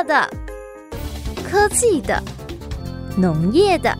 [0.00, 0.30] 乐的、
[1.44, 2.22] 科技的、
[3.18, 3.94] 农业的、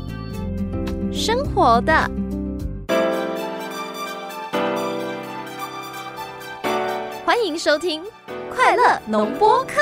[1.13, 2.11] 生活的。
[7.27, 8.03] 欢迎收听
[8.55, 9.75] 《快乐农播课》。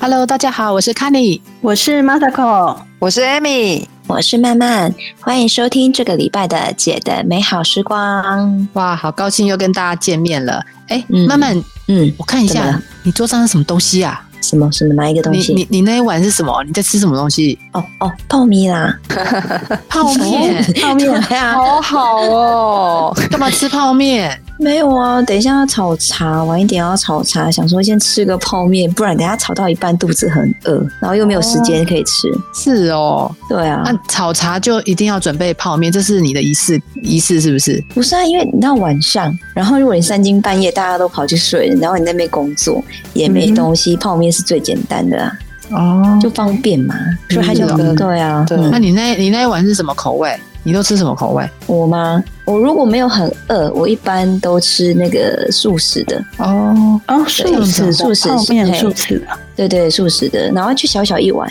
[0.00, 8.68] Hello，大家好，我是 k a n y 我是 Masako，我是 Amy，我是曼曼，欢迎收听这个礼拜的姐的美好时光。
[8.74, 10.62] 哇，好高兴又跟大家见面了。
[10.88, 11.56] 哎，曼曼，
[11.88, 14.22] 嗯，我看一下你桌上是什么东西啊？
[14.42, 15.54] 什么什么哪一个东西？
[15.54, 16.62] 你你你那一碗是什么？
[16.64, 17.58] 你在吃什么东西？
[17.72, 18.94] 哦哦，泡面啦，
[19.88, 24.38] 泡面， 泡面，好好哦， 干嘛吃泡面？
[24.56, 32.28] 没有啊，等一下要炒茶，晚一点要炒茶，想说先吃个泡面，不然等下炒到一半肚子很饿，然后又没有时间可以吃。
[32.54, 37.82] 是哦，对啊，那炒茶就一定要准备泡面，这是你的仪式仪式是不是？
[37.94, 45.32] 不是啊，因为你到晚上，然后如果你三更半夜大家都跑去睡了，然后你那边工作也没东西，泡面是最简单的啊，
[45.72, 46.94] 哦，就方便嘛，
[47.28, 50.34] 所以他就对啊，对那你那你那一碗是什么口味？
[50.64, 51.48] 你都吃什么口味？
[51.66, 52.24] 我吗？
[52.46, 56.22] 我如果没有很饿，我一般都吃那个素食的。
[56.38, 61.48] 哦哦，素食素食泡面素食的，对对，素食的，然后就小小一碗。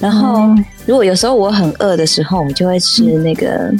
[0.00, 3.72] 然后如果有时候我很饿的时候，我就会吃那个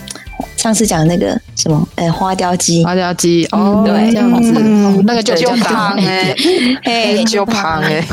[0.67, 2.85] 上次讲那个什么，呃，花雕鸡。
[2.85, 6.35] 花雕鸡哦，对这样子，嗯哦 那个就就胖哎，
[6.83, 8.05] 哎，就胖哎，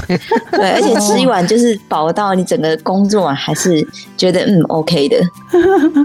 [0.51, 3.83] 对，而且 吃一碗就是饱到你整个工作完还是
[4.15, 5.17] 觉得嗯 OK 的。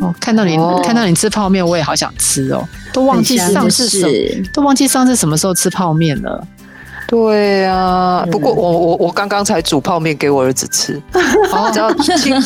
[0.01, 4.43] 哦看到你哦看到你吃泡面，我也好想吃哦，都忘记上次什？
[4.55, 6.43] 都忘记上次什么时候吃泡面了。
[7.09, 8.25] 对啊。
[8.31, 11.03] 不过我我我刚刚才煮泡面给我儿子吃，
[11.51, 12.41] 然后知道青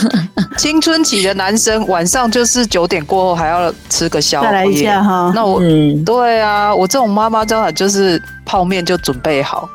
[0.56, 5.32] 青春期的男生晚上就是九点过后还要吃个宵夜，再来一下哈。
[5.34, 9.68] 那我嗯，对啊，我这种妈妈当然就是泡面就准备好，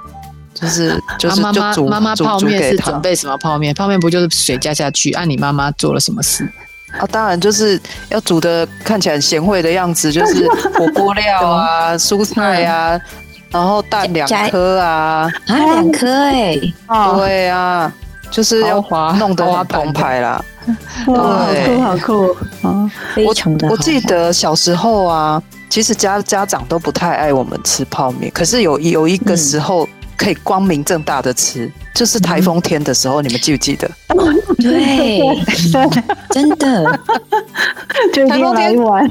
[0.53, 3.75] 就是就是啊妈妈就煮妈妈煮泡面煮给他是准备什么泡面？
[3.75, 5.11] 泡面不就是水加下去？
[5.11, 6.47] 按你妈妈做了什么事？
[6.97, 12.97] 啊，当然就是要煮的看起来很贤惠的样子，就是火锅料啊、 蔬菜啊，
[13.51, 17.91] 然后蛋两加颗啊，啊，两颗哎，哦，对啊，
[18.29, 18.83] 就是要
[19.17, 20.43] 弄得很澎湃啦。
[21.07, 22.35] 哇，好酷好酷。
[22.63, 22.91] 哦！
[23.15, 23.73] 非常的好。
[23.73, 29.87] 我记得小时候啊，其实家家长都不太爱我们吃泡面，可是有有一个时候
[30.17, 33.89] 可以光明正大的吃，就是台风天的时候，你们记不记得？
[34.57, 35.21] 对，
[36.31, 36.99] 真的，
[38.13, 39.09] 就一定要来一碗，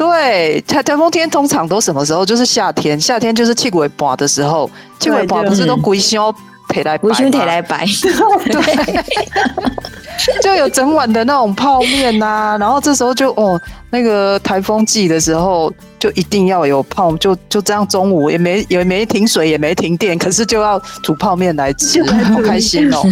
[0.00, 2.24] 对，台台风天通常都什么时候？
[2.24, 6.34] 就是夏天，夏天就是气鬼拔的时候，气鬼拔不是都龟胸
[6.70, 7.84] 陪来白不兄吗腿来白，
[10.40, 23.02] 就有整晚的那种泡面呐、然后这时候就哦，那个台风季的时候就一定要有泡，就就这样中午也没也没停水也没停电，可是就要煮泡面来吃，好开心哦！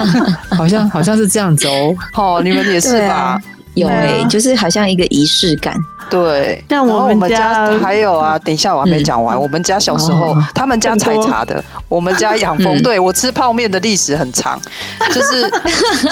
[0.56, 1.94] 好像好像是这样子哦。
[2.14, 3.38] 哦，你们也是吧？
[3.74, 5.74] 有哎，就是好像一个仪式感。
[6.10, 9.38] 对，像我们然后我们家家还有啊，等一下我还没讲完。
[9.38, 12.76] 我们家小时候哦，他们家采茶的，我们家养蜂。
[12.76, 14.58] 嗯对我吃泡面的历史很长，
[15.12, 15.50] 就是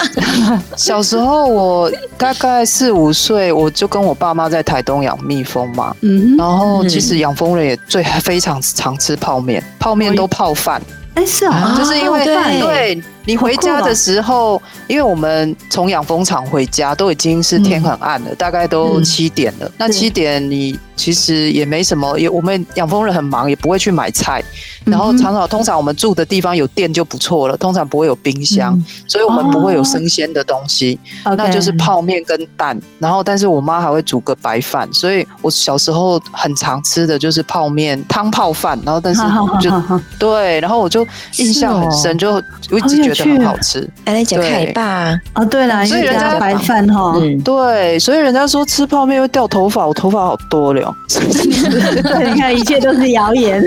[0.77, 5.95] 小时候我大概四五岁，我就跟我爸妈在台东养蜜蜂嘛。
[6.03, 10.83] 嗯哼，然后其实养蜂人也最非常常吃泡面，泡面都泡饭，
[11.15, 19.71] 哎是啊，就是因为对对你回家的时候，因为我们从养蜂场回家都已经是天很暗了，大概都嗯七点了。
[19.77, 24.43] 那七点你其实也没什么，也我们养蜂人很忙，也不会去买菜。
[24.85, 32.81] 然后常常通常我们住的地方有电就不错了，通常不会有冰箱，所以我们不会有生鲜的东西，那就是泡面跟蛋。
[33.01, 38.81] 然后但是我妈还会煮个白饭，所以我小时候很常吃的就是泡面汤泡饭。
[38.85, 39.21] 然后但是
[39.61, 39.73] 就
[40.21, 41.05] 对，然后我就
[41.39, 42.35] 印象很深，就
[42.71, 43.89] 我一直觉得很好吃。
[44.05, 50.95] 哎，来讲凯爸，哦对了，所以人家家白饭哈，嗯，对，所以人家说吃泡面会掉头发，我头发好多了。
[51.09, 53.65] 对，你看一切都是谣言，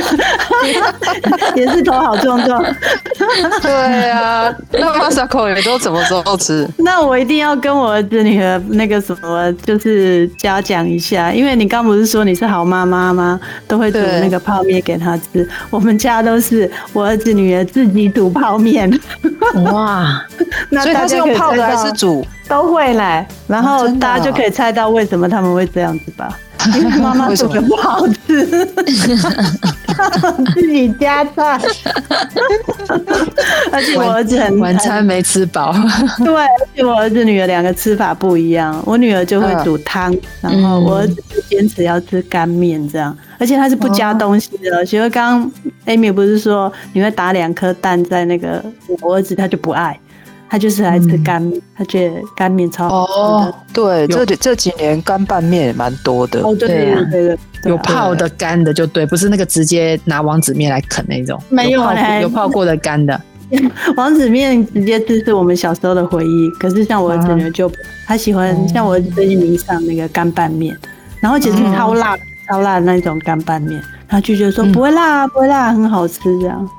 [1.55, 2.63] 也是头好壮壮。
[3.61, 6.67] 对啊，那 Masako 你都什么时候吃？
[6.77, 13.39] 那我一定要跟我儿子女儿那个什么，就是嘉奖一下，因为你刚不是说你是好妈妈吗？
[13.67, 15.47] 都会煮那个泡面给他吃。
[15.69, 18.89] 我们家都是我儿子女儿自己煮泡面，
[19.71, 20.23] 哇，
[20.69, 22.25] 那所以他是用泡的还是煮？
[22.47, 26.29] 都会嘞，然后大家就可以猜到为什么他们会这样子吧。
[26.75, 28.45] 因 为妈妈煮的不好吃，
[30.53, 31.59] 自己加菜，
[33.71, 35.73] 而且我儿子很晚餐没吃饱，
[36.17, 44.85] 对，而且我儿子女儿两个吃法不一样，我女儿就会煮汤，然后我儿子就坚持要吃干面这样，而且他是不加东西的。
[44.85, 45.51] 其实刚刚
[45.85, 48.63] Amy 不是说你会打两颗蛋在那个，
[49.01, 49.97] 我儿子他就不爱。
[50.49, 53.55] 他就是来吃干面，他觉得干面超好吃的。
[53.71, 56.41] 对，这这几年干拌面也蛮多的。
[56.41, 61.39] 哦，对对对对，有泡的干的就对，不是那个直接拿王子面来啃那种。
[61.49, 61.81] 没有
[62.21, 63.21] 有泡过的干的。
[63.95, 66.49] 王子面直接吃是我们小时候的回忆。
[66.59, 67.71] 可是像我儿子就
[68.05, 70.75] 他喜欢，像我儿子最近迷上那个干拌面，
[71.19, 72.17] 然后其实超辣
[72.47, 73.81] 超辣的那种干拌面。
[74.09, 76.69] 他就觉得说不会辣，不会辣，很好吃这样。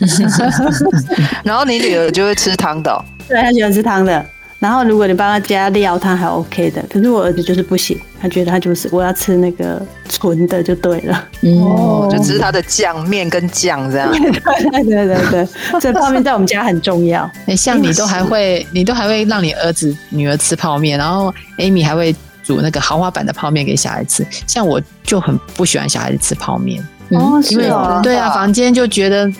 [1.42, 4.24] 然后你女儿就会吃汤的，对，她喜欢吃汤的。
[4.58, 6.84] 然后如果你帮她加料，她还 OK 的。
[6.90, 9.80] 可是我儿子就是不行，他觉得他就是我要吃那个
[10.10, 11.28] 纯的就对了。
[11.40, 14.12] 哦，就吃他的酱面跟酱这样。
[14.12, 15.48] 对对对对对，
[15.80, 17.28] 这泡面在我们家很重要。
[17.46, 22.14] 哎，像你都还会，你都还会让你儿子女儿吃泡面，然后 Amy 还会。
[22.50, 27.70] 煮那个豪华版的泡面给小孩吃，像我就很不喜欢小孩子吃泡面，哦，因为
[28.02, 29.30] 对啊，房间就觉得。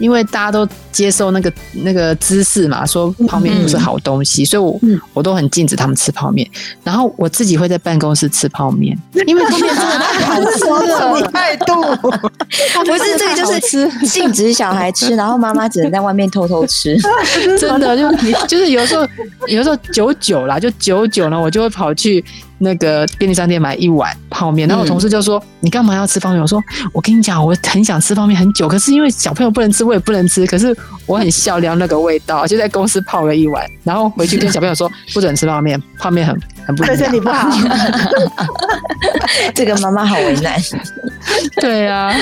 [0.00, 4.80] 因为大家都接受那个那个知识嘛，说泡面不是好东西，所以我
[5.12, 6.48] 我都很禁止他们吃泡面。
[6.84, 8.96] 然后我自己会在办公室吃泡面，
[9.26, 11.20] 因为泡面真的太好吃了。
[11.32, 11.82] 态度
[12.86, 16.96] 不是这个，就是吃禁止小孩吃， 然后妈妈只能在外面偷偷吃。
[17.58, 19.04] 真的就就是有时候
[19.48, 22.24] 有时候久久啦，就久久呢，我就会跑去。
[22.58, 26.62] 那个便利商店买一碗泡面，然后我同事就说：“你干嘛要吃泡面？”我说
[26.92, 30.46] ：“我跟你讲，我很想吃泡面很久，可是因为小朋友不能吃，我也不能吃。
[30.46, 30.76] 可是
[31.06, 36.38] 我很笑聊那个味道，就在公司泡了一碗，然后回去跟小朋友说不准吃泡面，泡面很
[36.68, 37.48] 很不身体不好。
[39.54, 40.54] 这个妈妈好为难。
[41.56, 42.12] 对啊，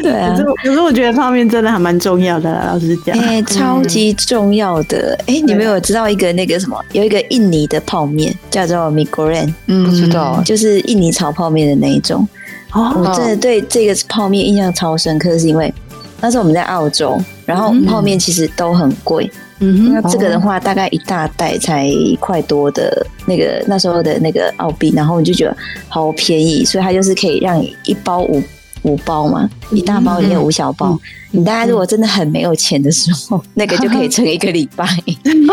[0.00, 0.30] 对啊。
[0.30, 5.18] 可是可是我觉得泡面真的还蛮重要的，老实讲，哎，超级重要的。
[5.26, 6.78] 哎，你们有知道一个那个什么？
[6.92, 12.26] 有一个印尼的泡面叫做 m i g o r a n 嗯，不知道，就是印尼炒泡面的那一种。
[12.72, 15.72] 哦，我真的对这个泡面印象超深刻，是因为
[16.20, 19.28] 那时候我们在澳洲，然后泡面其实都很贵。
[19.34, 25.56] 嗯，那这个的话，大概一大袋才一块多的那个那时候的那个澳币，然后你就觉得
[25.88, 28.42] 好便宜，所以它就是可以让你一包五
[28.84, 30.98] 五包嘛，一大包里面五小包。
[31.30, 34.86] 你大家如果真的很没有钱的时候， 那个就可以撑一个礼拜。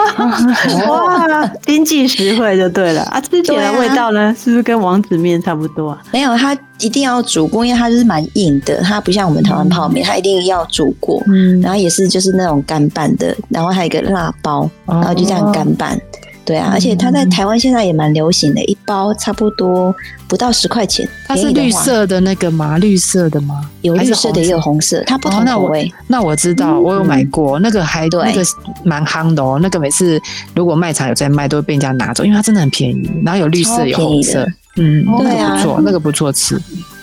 [0.87, 3.19] 哇，经济实惠就对了啊！
[3.19, 6.01] 吃起来味道呢，是不是跟王子面差不多啊？
[6.11, 11.19] 没有，它一定要煮过，因为它就是蛮硬的，它不像我们台湾泡面，它一定要煮过。
[11.25, 15.99] 嗯，然后也是就是那种干拌的，然后还有一个辣包，然后就这样干拌。
[16.43, 19.95] 对啊，而且它在台湾现在也蛮流行的，一包差不多
[20.27, 21.07] 不到十块钱。
[21.27, 22.77] 它是绿色的那个吗？
[22.79, 23.69] 绿色的吗？
[23.81, 25.91] 有绿色的，也有红色，它不同口味。
[26.07, 28.43] 那我知道，我有买过，那个还那个
[28.83, 29.59] 蛮夯的哦。
[29.61, 30.19] 那个每次
[30.55, 33.09] 如果卖场有在卖，都会被人家拿走，因为它真的很便宜。
[33.23, 34.47] 然后有绿色，有红色，
[34.77, 36.59] 嗯，那个不错，那个不错吃。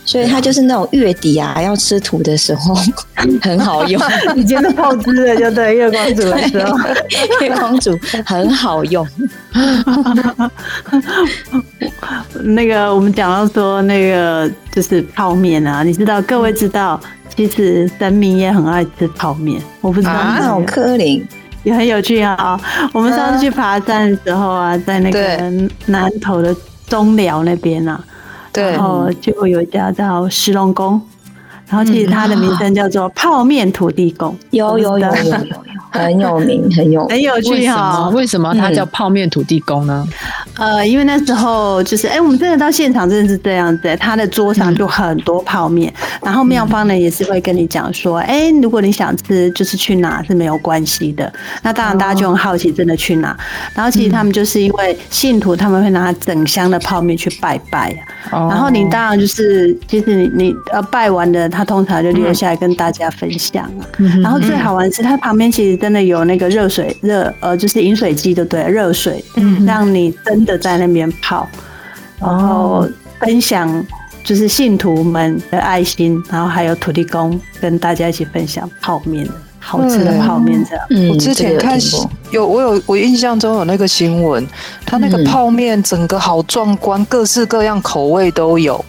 [0.08, 2.74] 所以它就是那种月底啊，要吃土的时候
[3.42, 4.00] 很好用。
[4.34, 6.78] 以前的泡汁了就对月光族的时候，
[7.42, 9.06] 月光族很好用。
[12.42, 16.98] 那个我们讲到说那个就是泡面啊，你知道各位知道，
[17.36, 19.60] 其实神明也很爱吃泡面。
[19.82, 21.22] 我不知道那种柯林
[21.64, 22.58] 也很有趣啊。
[22.94, 25.52] 我们上次去爬山的时候啊，在那个
[25.84, 26.56] 南头的
[26.86, 28.02] 中寮那边啊。
[28.60, 31.00] 然后就有一家叫石龙宫，
[31.68, 35.56] 然后其实它的名称叫做泡面土地公，有有有有有有，
[35.90, 37.06] 很有名，很有。
[37.08, 38.08] 很有趣哈。
[38.10, 38.54] 为什么？
[38.54, 40.06] 它叫泡面土地公呢？
[40.58, 51.32] 呃，因为那时候就是，哎，我们真的到现场真的是这样子，他的桌上就很多泡面，然后妙方呢也是会跟你讲说，哎，如果你想吃，就是去拿是没有关系的。
[51.62, 53.36] 那当然大家就很好奇，真的去拿。
[53.72, 57.94] 然后其实他们就是因为信徒他们会拿整箱的泡面去拜拜
[58.30, 58.48] 啊。
[58.48, 63.86] 然后你当然就是，其实你你呃拜完的，他通常就留下来跟大家分享啊。
[64.20, 68.64] 然后最好玩是，它旁边其实真的有那个热水热呃，就是饮水机，对不对？
[68.64, 69.24] 热水，
[69.64, 70.47] 让你真。
[70.48, 71.46] 的在那边泡，
[72.18, 72.88] 然后
[73.20, 73.84] 分享
[74.24, 79.28] 就是信徒们的爱心，然后还有土地公跟大家一起分享泡面
[79.60, 81.10] 好吃的泡面这样。
[81.12, 81.78] 我之前看
[82.32, 84.46] 有我有我印象中有那个新闻，
[84.86, 88.82] 他那个泡面整个好壮观，各式各样口味都有。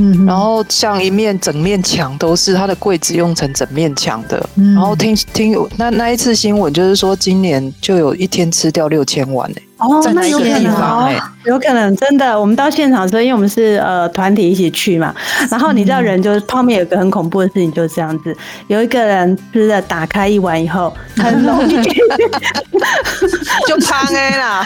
[0.00, 4.48] 嗯，然后像一面整面墙都是他的柜子用成整面墙的。
[4.54, 12.38] 然后听听那那一次新闻就是说今年就有一天吃掉六千碗哦，在那个地方哎，有可能真的。
[12.38, 15.14] 我们到现场的时候，因为我们是呃团体一起去嘛，
[15.50, 21.82] 然后你知道人就是泡面有个很恐怖的事情，就是这样子，有一个人吃了打开一碗以后，很容易
[23.66, 24.64] 就胖哎啦，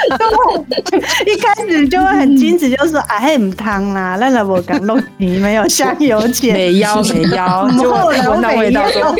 [1.26, 9.14] 一开始就会很矜持，就说哎唔汤啦，那个我刚弄你没有香油钱，没腰没腰，就闻到味道说，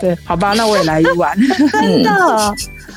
[0.00, 1.36] 对，好吧，那我也来一碗，
[1.70, 2.54] 真的。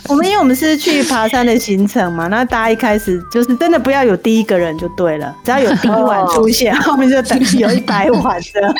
[0.08, 8.76] 我们因为我们是去爬山的行程嘛，那大家一开始就是真的不要有第一个人就对了，只要有第一碗出现， 后面就等于有一百碗的。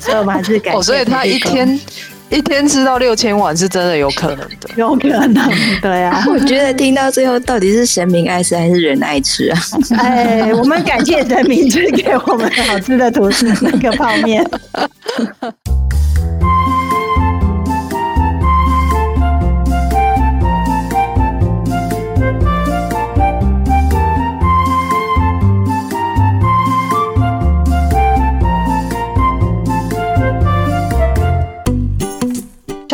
[0.00, 0.72] 所以我们还是改。
[0.72, 1.80] 哦，所以他一天
[2.28, 5.50] 一天吃到六千碗是真的有可能的，有可能。
[5.80, 9.58] 对啊，我觉得听到最后到底是神明爱吃还是人爱吃啊？
[9.98, 14.44] 哎，我们感谢神明赐给我们好吃的吐司那个泡面。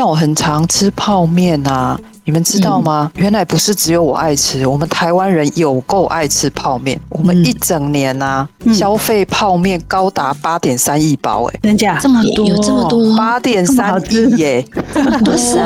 [0.00, 2.00] 像我很常吃泡面啊。
[2.24, 3.10] 你们知道吗？
[3.16, 6.98] 原来不是只有我爱吃，我们台湾人有够爱吃泡面。
[7.08, 12.46] 我们一整年呐，消费泡面高达八点三亿包，哎，真假这么多？
[12.46, 13.16] 有这么多？
[13.16, 14.64] 八点三亿耶，
[14.94, 15.58] 哇塞，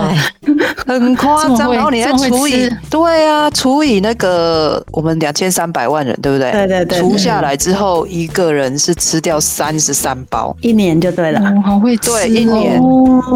[0.86, 1.72] 很夸张。
[1.72, 6.52] 然后你再除以，对啊，除以那个我们两千三百万人，对不对？
[6.52, 7.00] 对对对。
[7.00, 11.40] 除下来之后，一个人是吃掉三十三包，一年就对了。
[11.64, 12.80] 好会吃，对，一年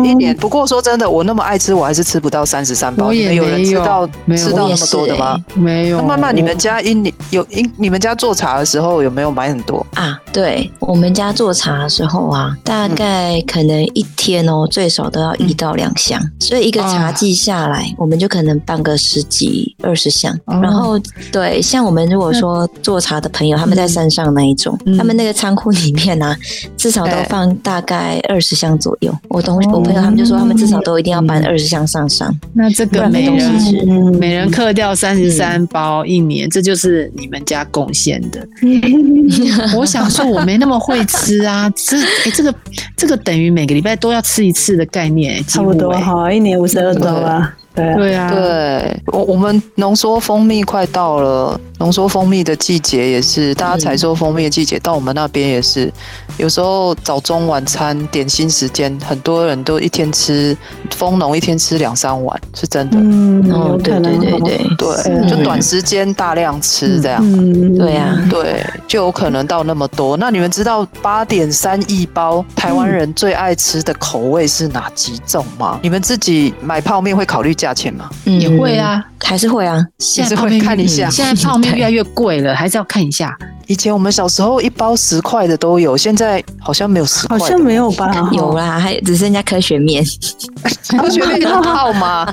[0.05, 0.37] 一年。
[0.37, 3.13] 不过说真的，我那么爱吃，我还是吃不到三十三包。
[3.13, 5.37] 也有人吃到吃到那么多的吗？
[5.55, 6.01] 没有。
[6.01, 10.21] 那慢慢你们家一年有一你们家做茶的时候有没有买很多啊？
[10.33, 20.39] 对我们家做茶的时候啊，大概可能一天哦最少都要一到两箱，所以一个茶季下来，我们就可能办个十几二十箱。
[20.47, 20.99] 然后
[21.33, 26.37] 对，像我们如果说做茶的朋友，他们在山上那一种，他们那个仓库里面呢，
[26.77, 29.13] 至少都放大概二十箱左右。
[29.29, 32.33] 我同我朋友他们就说，他们至少都一定要搬二十箱上山。
[32.53, 33.09] 那这个。
[33.09, 33.85] 没东西吃
[34.19, 38.47] 每人克掉三十三包一年，这就是你们家贡献的。
[39.77, 42.55] 我想说，我没那么会吃啊， 吃哎，这个
[42.97, 47.55] 这个等于每个礼拜都要吃一次的概念，差不多哈，一年五十二周啊。
[47.97, 55.91] 对啊，对，我我们浓缩蜂蜜快到了，浓缩蜂蜜的季节也是，大家采收蜂蜜的季节到我们那边也是，
[56.37, 60.57] 有时候早中晚餐点心时间，很多人都一天吃
[60.91, 62.99] 蜂农，一天吃两三碗，是真的。
[62.99, 67.21] 嗯，哦，对对对对对，就短时间大量吃这样。
[67.23, 70.17] 嗯，对呀，对，就有可能到那么多。
[70.17, 75.79] 那你们知道八点三亿包台湾人最爱吃的口味是哪几种吗？
[75.83, 77.68] 你们自己买泡面会考虑加？
[77.69, 81.11] 价钱嘛，也会啊，还是会啊，现在泡面看一下。
[81.11, 83.37] 现在泡面越来越贵了，还是要看一下。
[83.67, 88.31] 以前我们小时候一包十块的都有，现在好像没有十块，好像没有吧？
[88.33, 90.03] 有啦，还只剩下科学面，
[90.99, 92.33] 科学面很好吗？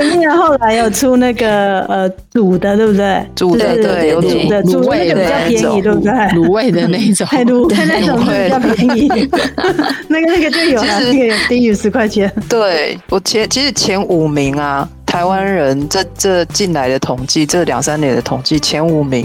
[0.00, 3.26] 科学面后来有出那个呃煮的，对不对？
[3.34, 6.12] 煮的对，有煮的卤味的比较便宜，对不对？
[6.12, 9.08] 卤味的那种， 卤那种比较便宜。
[10.08, 12.32] 那个那个就有，那个有低于十块钱。
[12.48, 14.88] 对我前其实前五名啊。
[15.06, 19.24] 台湾人这这进来的统计，这两三年的统计前五名，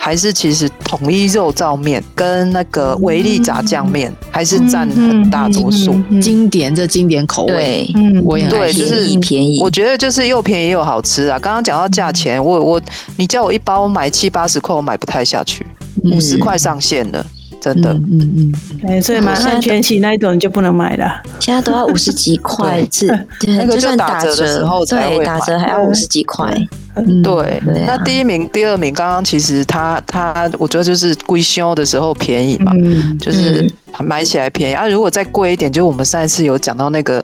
[0.00, 6.00] 还是其实统一肉燥面跟那个维力炸酱面，还是占很大多数。
[6.22, 9.60] 经典这经典口味，嗯，我也对，就是便宜。
[9.60, 11.38] 我觉得就是又便宜又好吃啊。
[11.38, 12.80] 刚刚讲到价钱，我我
[13.16, 15.66] 你叫我一包买七八十块，我买不太下去，
[16.04, 17.26] 五十块上限了。
[17.60, 23.06] 真的，嗯嗯，对，所以马上全席那一种就不能买了，现在都要五十几块， 是，
[23.48, 26.56] 那个就打折的时候才会打折还要五十几块。
[27.22, 32.72] 对，那第一名、第二名，刚刚其实他他，我觉得就是归修的时候便宜嘛，
[33.20, 34.88] 就是买起来便宜啊。
[34.88, 37.22] 如果再贵一点，就我们上一次有讲到那个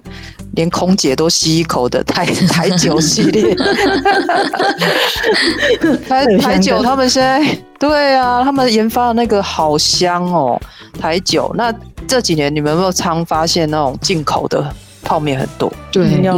[0.53, 3.55] 连空姐都吸一口的台 台酒系列，
[6.09, 7.43] 台台酒他们现在
[7.79, 10.61] 对啊，他们研发的那个好香哦，
[10.99, 11.53] 台酒。
[11.57, 11.73] 那
[12.07, 14.75] 这几年你们有没有常发现那种进口的？
[15.05, 16.33] 泡面很多，对，有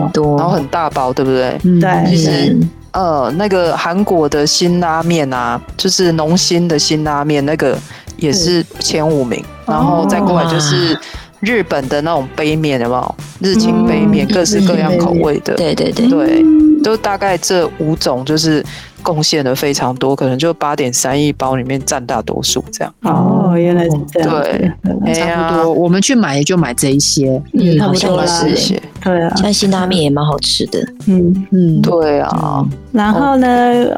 [0.00, 1.58] 很多，然后很大包，对不对？
[1.80, 2.56] 对，其实
[2.92, 7.78] 呃，那个韩国的新拉面啊，就是浓新的新拉面，那个
[8.16, 10.98] 也是前五名，然后再过来就是
[11.40, 13.14] 日本的那种杯面，有没有？
[13.40, 16.08] 日清杯面，各式各样口味的，对对对。
[16.08, 16.44] 对，
[16.82, 18.64] 都大概这五种就是。
[19.04, 22.92] 贡献的非常多，可能就八点三亿包里面占大多数这样。
[23.02, 24.42] 哦，原来是这样。
[24.42, 25.72] 对，差不多。
[25.72, 28.80] 我们去买也就买这一些，嗯，差不多是。
[29.04, 30.80] 对啊，像辛拉面也蛮好吃的。
[31.06, 33.46] 嗯嗯，对啊，然后呢，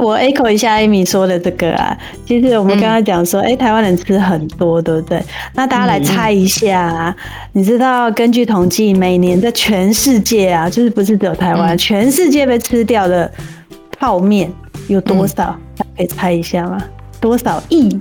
[0.02, 1.96] 我 echo 一下 Amy 说的这个啊，
[2.26, 5.22] 其实我们刚刚讲说，哎、台湾人吃很多，对不对？
[5.54, 7.16] 那大家来猜一下啊，
[7.52, 13.30] 你知道根据统计，每年在全世界啊，就是不是只有台湾，全世界被吃掉的
[13.98, 14.52] 泡面
[14.88, 15.34] 有多少？
[15.76, 16.82] 大家可以猜一下吗？
[17.20, 17.98] 多少亿？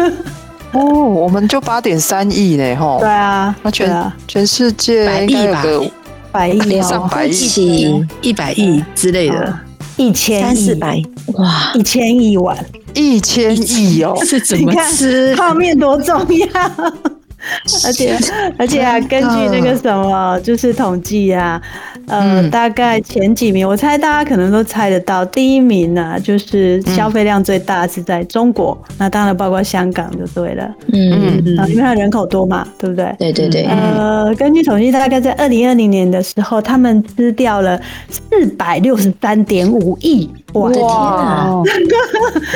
[0.72, 2.98] 哦，我们就八点三亿呢，吼。
[3.00, 5.90] 对，啊，那全对啊，全世界百亿吧应该有个
[6.30, 8.06] 百亿哦，上百亿。
[8.20, 9.58] 一百亿之类的，
[9.96, 11.02] 一千三四，百，
[11.34, 11.72] 哇！
[11.74, 12.56] 一千亿碗，
[12.94, 15.34] 一千亿哦，是怎么你看吃？
[15.36, 16.46] 泡面多重要。
[17.86, 18.18] 而且
[18.58, 21.58] 而且啊，根据那个什么，就是统计啊，
[22.08, 33.14] 呃，嗯大概前几名，我猜大家可能都猜得到，第一名呢、就是消费量最大是在中国，那当然包括香港就对了，嗯，嗯啊，因为它人口多嘛，对不对？
[33.18, 41.62] 对对对，呃，根据统计，大概在二零二零年的时候，他们吃掉了四百六十三点五亿碗，天啊！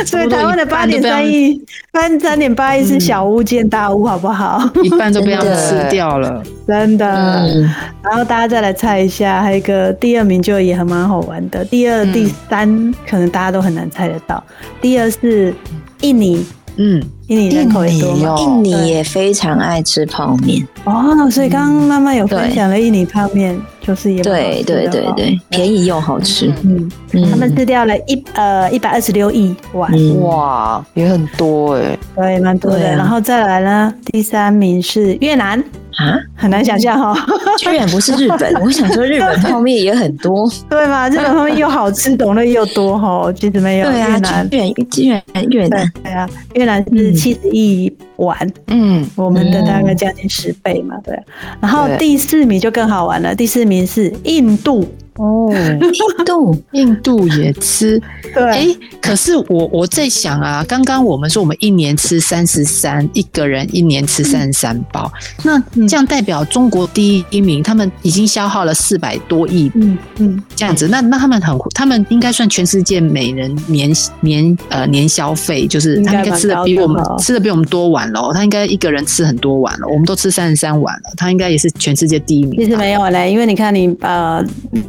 [0.06, 1.60] 所以台湾的八点三亿，
[1.92, 4.62] 三三点八亿是小巫见大巫，好不好？
[4.82, 6.42] 一半都被他们吃掉了。
[6.66, 7.06] 真的。
[7.06, 7.62] 嗯，
[8.02, 14.42] 然后大家再来猜一下，还有一个第二名就也很蛮好玩的，第二、嗯第三可能大家都很难猜得到。
[14.80, 15.52] 第二是
[16.00, 16.44] 印尼，
[16.76, 18.16] 嗯，印尼人口也多嘛。
[18.16, 26.52] 印尼哦印尼也非常爱吃泡面，哦，所以刚刚妈妈有分享了印尼泡面，就是也对对对对，便宜又好吃。
[26.62, 32.88] 嗯，嗯他们吃掉了一呃一百二十六亿碗，嗯哇，也很多哎，对，蛮多的。
[32.90, 32.96] 啊。
[32.96, 35.62] 然后再来呢，第三名是越南，
[35.98, 38.52] 啊，很难想象哈、哦，居然不是日本！
[38.62, 41.08] 我想说日本泡面也很多， 对吗？
[41.08, 47.14] 日本泡面又好吃，种类又多哈、其实没有对啊，越南，居然居然越南，对啊，越南是嗯。
[47.14, 48.36] 七十亿碗，
[48.68, 51.18] 嗯，我们的大概将近十倍嘛，对。
[51.60, 58.00] 然后第四名就更好玩了，第四名是印度，哦，印度印度也吃。
[58.34, 58.66] 对，哎，
[59.00, 65.10] 可是我我在想啊，刚刚我们说我们一年吃三十三，一个人一年吃三十三包，
[65.42, 69.70] 那这样代表中国第一名，他们已经消耗了四百多亿。
[69.74, 82.52] 嗯嗯，这样子，那那他们很，他们应该算全世界每人年年呃年消费，就是他们应该吃的比我们吃的比我们多碗了，他应该一个人吃很多碗了，我们都吃三十三碗了，他应该也是全世界第一名。
[82.52, 82.56] 吧。
[82.64, 84.42] 其实没有嘞，因为你看你呃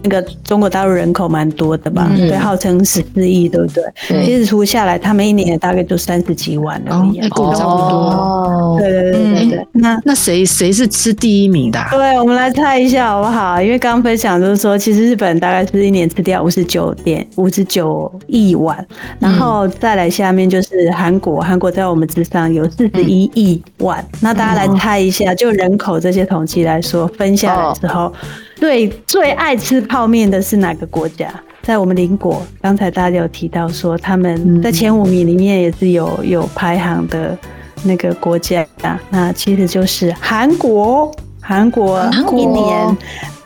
[0.04, 2.28] 那个中国大陆人口蛮多的吧，嗯。
[2.30, 3.84] 对，号称十四亿，对不对？
[4.08, 4.26] 对。
[4.26, 7.26] 其实除下来，他们一年也大概就三十几万而已啊。
[7.26, 7.88] 哦哎跟我们差不多。
[7.88, 13.62] 哦，对对对对对，那那谁谁是吃第一名的啊、对，我们来猜一下好不好？
[13.62, 18.86] 因为刚刚分享就是说，其实日本大概是一年吃掉五十九点五十九亿碗，
[19.20, 24.06] 然后再来下面就是韩国，韩国在我们之上有四十一亿碗。
[24.22, 28.12] 那大家来猜一下，就人口这些统计来说，分下来之后，
[28.56, 31.34] 最最爱吃泡面的是哪个国家？
[31.62, 37.38] 在我们邻国，刚才大家有提到说，他们在前五名里面也是有有排行的
[37.84, 38.66] 那个国家，
[39.10, 41.12] 那其实就是韩国。
[41.46, 42.98] 韩国韩国一年，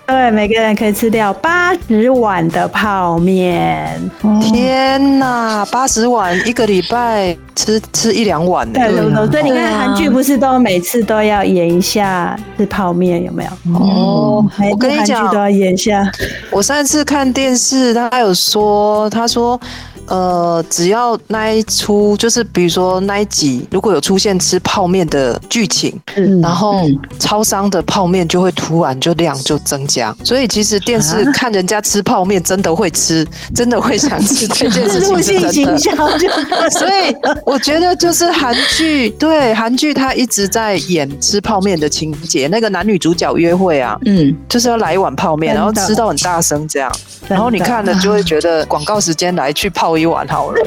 [0.08, 4.00] 对每个人可以吃掉八十碗的泡面。
[4.42, 13.52] 天哪，八十碗一个礼拜吃吃一两碗呢对，对啊对，所以你看韩剧不是都每次都要演一下吃泡面，有没有？
[13.78, 16.10] 哦，每我跟你讲部韩剧都，要演一下。
[16.52, 19.60] 我上次看电视，他有说，他说，
[20.08, 26.42] 呃，只要那一出，就是比如说那一集，如果有出现吃泡面的剧情，嗯。
[26.42, 27.00] 然后嗯。
[27.20, 31.32] 超商的泡面就会突然就量就增加，所以其实电视啊。
[31.34, 35.52] 看人家吃泡面，真的会吃，真的会想吃这件事情是真的。
[35.52, 37.14] 行销就对所以
[37.46, 46.90] 我觉得就是韩剧，对韩剧，他一直在演吃泡面的情节，那个男女主角约会啊，嗯，就是要来一碗泡面，然后吃到很大声这样，
[47.28, 50.62] 然后你看了就会觉得广告时间来去泡一碗好了。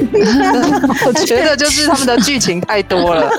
[1.05, 3.29] 我觉得就是他们的剧情太多了，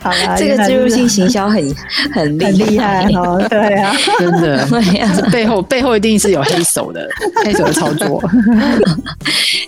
[0.00, 1.74] 好啦，这个植入性行 销很
[2.12, 7.08] 很厉很厉害哦，对啊，真的，对呀，这背后背后一定是有黑手的，
[7.44, 8.22] 黑手的操作。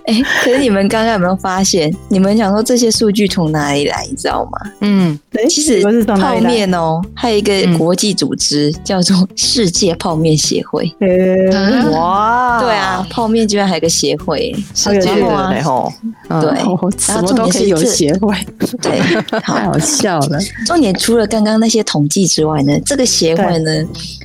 [0.07, 1.93] 哎，可是你们刚刚有没有发现？
[2.09, 4.07] 你们想说这些数据从哪里来？
[4.09, 4.71] 你知道吗？
[4.81, 6.37] 嗯，其实泡？
[6.37, 10.95] 面哦，还有一个国际组织叫做世界泡面协会。
[11.01, 14.55] 呃，哇，对啊，，泡面居然还有个协会。
[14.75, 15.93] 世界的呢吼，
[16.29, 16.41] 嗯。
[16.41, 16.51] 对。
[16.61, 18.35] 哦什么都可以有协会，
[18.83, 19.01] 对，
[19.43, 19.57] 好。
[19.57, 20.39] 太，好笑了。
[20.67, 23.71] 重点除了刚刚那些统计之外呢，这个协会呢，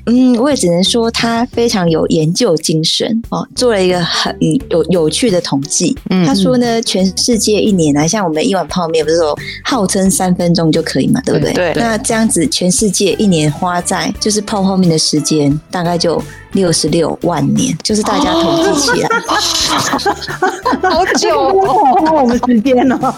[0.06, 4.36] 嗯，我也只能说他非常有研究精神哦，做了一个很
[4.70, 5.96] 有有趣的统计。
[6.10, 6.26] 嗯。
[6.26, 11.54] 他说呢，全世界一年来，像我们一碗泡面不是说号称三分钟就可以嘛，对不对？
[11.54, 11.74] 对。
[11.76, 16.22] 那这样子，全世界一年花在就是泡泡面的时间大概就
[16.54, 19.10] 六十六万年，就是大家统计起来，
[20.90, 23.14] 好久哦，我们时间哦，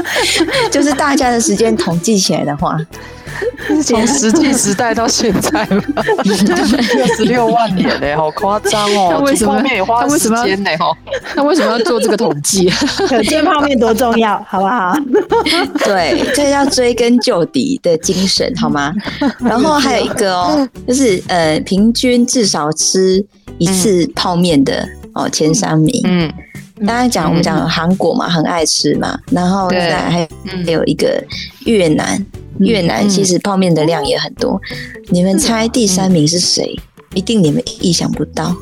[0.70, 2.76] 就是大家的时间统计起来的话，
[3.84, 5.82] 从石器时代到现在嘛，
[6.24, 9.12] 六十六万年嘞，好夸张哦！
[9.12, 10.70] 他为什么泡面也花时间呢？
[10.78, 10.92] 哈，
[11.36, 12.68] 那为什么要做这个统计？
[13.08, 14.94] 可见泡面多重要，好不好？
[15.84, 18.92] 对，这要追根究底的精神，好吗？
[19.38, 23.24] 然后还有一个哦，就是呃，平均至少吃
[23.58, 26.00] 一次泡面的哦，前三名。
[26.04, 26.32] 嗯，
[26.86, 31.22] 大家讲我们讲韩国嘛，很爱吃嘛，然后再还还有一个
[31.66, 32.24] 越南。
[32.58, 34.60] 越南其实泡面的量也很多，
[35.10, 36.76] 你们猜第三名是谁？
[37.14, 38.52] 一定你们意想不到。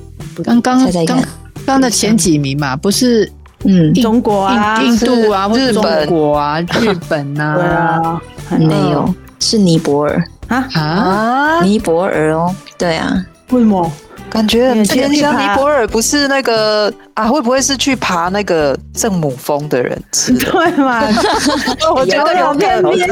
[0.45, 1.27] 刚刚猜猜看，
[1.65, 3.33] 刚的前几名嘛，不是
[3.65, 6.07] 嗯，中国啊，印度啊，日本。
[6.07, 8.21] 国啊，日本啊，
[8.59, 10.23] 没有，是尼泊尔。
[10.49, 10.69] 啊？
[10.75, 13.93] 啊，尼泊尔哦，对啊，为什么？
[14.29, 17.29] 感觉很偏向尼泊尔不是那个啊？
[17.29, 20.33] 会不会是去爬那个圣母峰的人吃？
[20.37, 21.01] 对嘛？
[21.95, 23.09] 我觉得有偏偏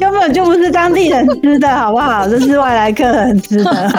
[0.00, 2.26] 根本就不是当地人吃的，好不好？
[2.28, 3.92] 这是外来客人吃的。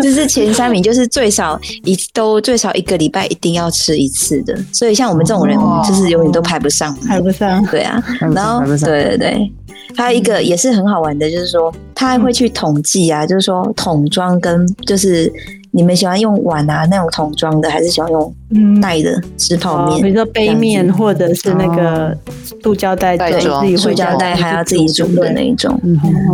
[0.00, 4.56] 就是前三名，就是最少一都最少一个礼拜一定要吃一次的。
[4.72, 7.62] 所以像我们这种人，我们就是永远都排不上，排不上。
[7.66, 8.00] 对啊，
[8.32, 9.52] 然后对对对，
[9.96, 15.32] 还有一个也是很好玩的，就是说他还会去统计啊，就是说桶装跟就是。
[15.72, 18.34] 你们喜欢用碗啊那种桶装的，还是喜欢用
[18.80, 20.02] 袋的吃泡面？
[20.02, 22.12] 比如说杯面，或者是那个
[22.60, 25.80] 塑胶袋装，塑胶袋还要自己煮的那一种。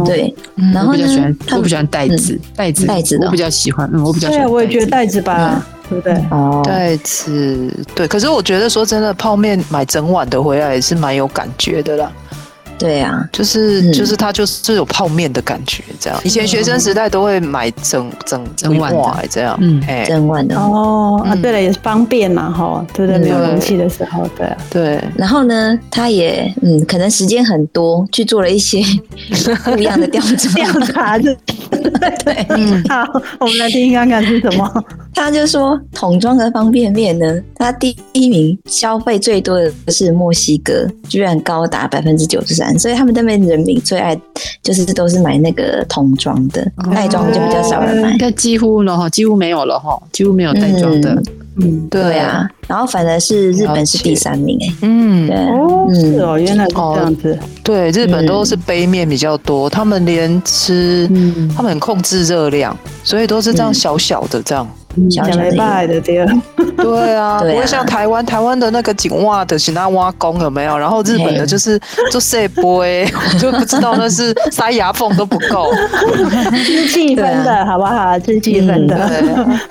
[0.07, 0.35] 对，
[0.73, 4.47] 然后我比较喜欢，我不喜欢袋子，袋子袋子我比较喜欢，嗯，我比较喜欢。
[4.47, 6.15] 对，我也觉得袋子吧，对不对？
[6.31, 12.11] 哦，袋子对，可是我觉得说真的，泡面买整碗的回来也是蛮有感觉的啦。
[12.79, 16.21] 对啊，就是就是它就是有泡面的感觉，这样。
[16.25, 18.93] 以前学生时代都会买整整整碗
[19.31, 23.19] 这样，嗯，整碗的哦啊，对了，也是方便嘛，哈，对不对？
[23.19, 25.05] 没有容器的时候，对对。
[25.17, 28.83] 然后呢，他也嗯，可能时间很多，去做了一些
[29.65, 31.37] 不一样的调查， 调查的。
[32.25, 33.05] 对，嗯，好，
[33.41, 34.85] 我们来听看看是什么。
[35.17, 44.17] 他就说，桶装的方便面呢，他第一名消费最多的是墨西哥，居然高达百分之九十三，所以他们那边人民最爱
[44.63, 46.63] 就是都是买那个桶装的，
[46.95, 48.15] 袋装的就比较少人买。
[48.21, 51.21] 那几乎了哈，几乎没有了哈，几乎没有袋装的。
[51.59, 52.19] 嗯，对。
[52.19, 61.09] 啊，然后反而是日本是第三名哎，嗯，对，哦，是哦，原来是这样子，对，日本都是杯面比较多，他们连吃，
[61.57, 64.69] 他们很控制热量，所以都是这样小小的这样。
[65.11, 66.27] 小礼拜的对，
[66.77, 70.77] 对啊，不会像台湾，台湾的那个井蛙的是那蛙工有没有？
[70.79, 71.81] 然后日本的就是
[72.11, 72.85] 做塞波我，
[73.39, 75.71] 就不知道那是塞牙缝都不够，
[76.65, 78.19] 是气氛的好不好？
[78.21, 79.09] 是气氛的，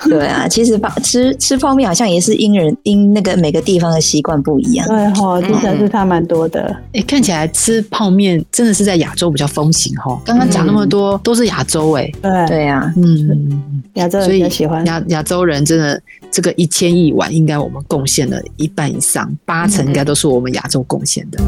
[0.08, 6.74] 对啊，其实泡吃吃泡面好像也是因人因那个每个地方的习惯不一样，对哈，真的是差蛮多的。
[6.94, 10.18] 哎，看起来吃泡面真的是在亚洲比较风行哈。
[10.24, 12.46] 刚刚讲那么多都是亚洲哎，对。
[12.48, 13.62] 对呀，嗯，
[13.94, 14.84] 亚洲人比较喜欢。
[14.86, 15.15] 亚亚。
[15.16, 21.42] 亚洲人真的，这个一千亿碗应该我们贡献了一半以上，八成应该都是我们亚洲贡献的。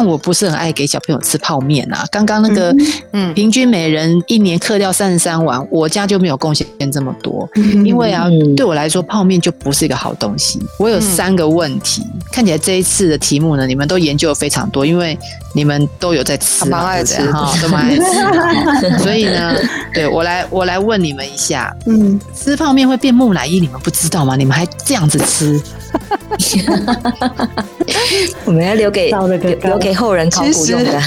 [0.00, 2.06] 像我不是很爱给小朋友吃泡面啊。
[2.10, 2.74] 刚刚那个，
[3.12, 7.46] 嗯，平均每人一年克掉三十三碗，我家就没有贡献这么多。
[7.84, 8.24] 因为啊，
[8.56, 10.58] 对我来说，泡面就不是一个好东西。
[10.78, 15.18] 我有三个问题，看起来这一次的题目呢，你们都研究的非常多，因为
[15.52, 17.98] 你们都有在吃，蛮爱吃哈，都蛮爱
[18.80, 18.98] 吃。
[19.00, 19.54] 所以呢，
[19.92, 24.34] 对我来，我来问你们一下，嗯，吃泡面会变木乃伊，你们不知道吗？
[24.34, 25.60] 你们还这样子吃？
[28.44, 31.00] 我们要留给留给后人考古用的。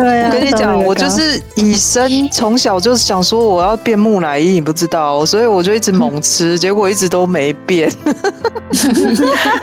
[0.00, 7.90] 对啊，我跟你讲，我就是以身从小就想说我要变木乃伊，你不知道，所以我就一直猛吃， 结果一直都没变。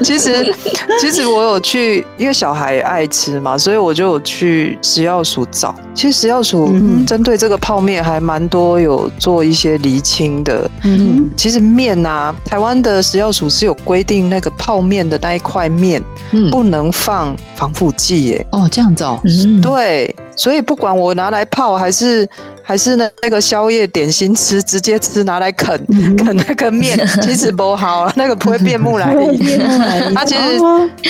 [0.04, 0.54] 其实，
[1.00, 5.74] 其实我有去，因为小孩爱吃嘛，所以我就有去食药署找。
[5.94, 6.70] 其实食药署
[7.08, 10.70] 针对这个泡面还蛮多，有做一些厘清的。
[10.84, 18.46] 嗯，其实面啊，台湾的食药署是有规定，那个泡面的那一块面，嗯，不能放防腐剂耶。
[18.52, 19.20] 哦，这样子哦。
[19.24, 20.14] 嗯对。
[20.38, 22.28] 所以不管我拿来泡还是
[22.68, 25.74] 还是那那个宵夜点心吃，直接吃拿来啃
[26.18, 29.58] 啃那个面， 其实不好，那个不会变木乃伊。
[30.14, 30.60] 它其实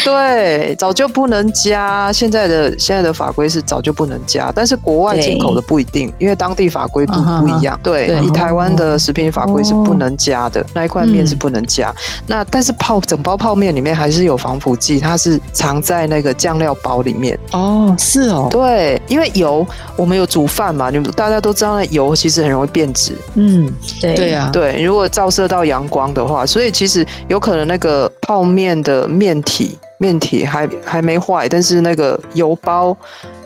[0.06, 7.80] 对早就不能加，现在的现在的法规是早就不能加，但是国外进口的不一定，因为当地法规不不一样。
[7.82, 11.92] 对，以台湾的食品法规是不能加的，那一块面是不能加。
[12.28, 17.36] 那但是泡整包泡面里面还是有防腐剂，它是藏在那个酱料包里面。
[17.52, 19.66] 哦，是哦，对，因为油
[19.96, 23.14] 我们有煮饭嘛，你们大家都知道，那油其实很容易变质。
[23.36, 29.78] 嗯，对对啊，对，如果照射到阳光的话，所以其实有可能那个泡面的面体。
[30.00, 32.96] 面体还还没坏，但是那个油包，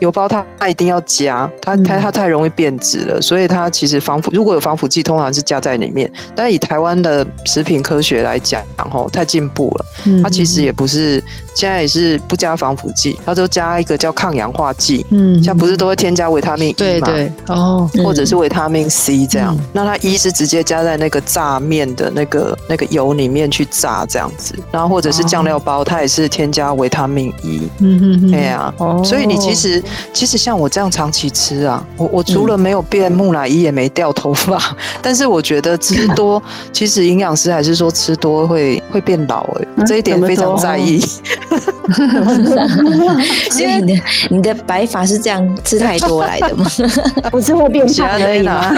[0.00, 6.10] 油包它它一定要加，它它它太容易变质了，所以它其实防腐如果有防腐剂，通常是加在里面。
[6.36, 9.86] 但以台湾的食品科学来讲，然后太进步了，
[10.22, 26.41] 它其实也不是现在也是不加防腐剂，它都加一个叫抗氧化剂，嗯，像不是都会添加维他命 E 对对哦，或者是维他命 C 这样，那它一是直接加在那个炸面的那个那个油里面去炸这样子，然后或者是酱料包，它也是添。
[26.42, 28.74] 添加维他命 E，嗯嗯嗯，对啊，
[29.04, 29.80] 所以你其实
[30.12, 34.60] 其实像我这样长期吃啊，我我除了没有变木乃伊，也没掉头发，
[35.00, 40.98] 但是我觉得吃多， 其实营养师还是说吃多会会变老哎，这一点非常在意。
[43.50, 46.66] 所以你的你的白发是这样吃太多来的吗？
[47.30, 48.74] 不是会变胖而已吗？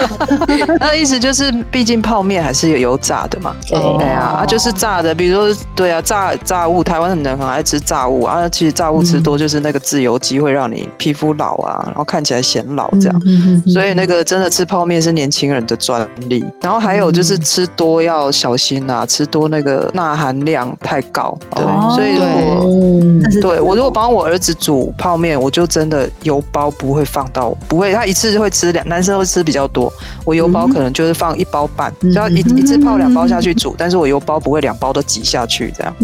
[0.79, 4.05] 那意思就是，毕竟泡面还是有油炸的嘛，对。
[4.05, 13.21] 啊，啊就是炸的，比如说对啊，炸炸物，台湾人很爱吃炸物啊，其实炸物吃多就是那个自由基会让你皮肤老啊，然后看起来显老这样，
[13.67, 16.43] 所以那个真的吃泡面是年轻人的专利。
[16.61, 21.63] 然后还有就是吃多要小心啊，吃多那个钠含量太高，对，
[21.95, 29.91] 所以我对我如果帮我儿子煮泡面，我就真的油包不会放到，不会，他一次会吃两，男生会吃比较多，
[30.23, 35.95] 我油包可能就是放一包半，就要一一次泡两包下去煮，但是我油包不会两包都挤下去这样，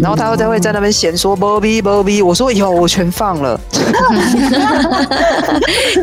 [0.00, 3.58] 然后他会再会在那边嫌说 Bobby Bobby，我说有我全放了，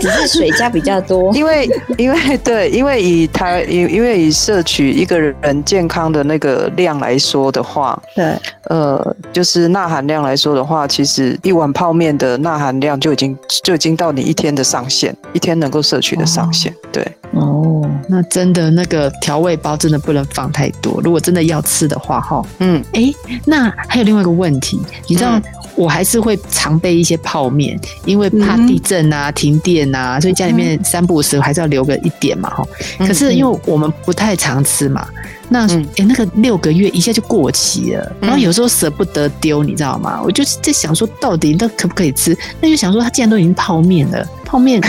[0.02, 8.34] 只是水加比较多， 因为因为对，因为以台因因为以摄取一个人健康的那个量来说的话，对，
[8.70, 10.08] 呃，就是钠含。
[10.08, 16.74] 量来说的话，其实一碗泡面的钠含量就已经就已经到你一天的上限，一天能够摄取的上限。
[16.94, 17.06] 对，
[17.40, 21.00] 哦，那真的那个调味包真的不能放太多。
[21.04, 23.12] 如果真的要吃的话，哈，嗯，哎，
[23.46, 25.40] 那还有另外一个问题，你知道，
[25.76, 32.68] 我还是会常备一些泡面，因为怕地震啊、停电啊，所以家里面三不五时还是要留个一点嘛，哈。
[33.00, 35.08] 可是因为我们不太常吃嘛。
[35.50, 40.20] 那哎，那个六个月一下就过期了，然后有时候舍不得丢，你知道吗？
[40.24, 42.38] 我就在想说，到底那可不可以吃？
[42.60, 44.82] 那就想说，它既然都已经泡面了，泡面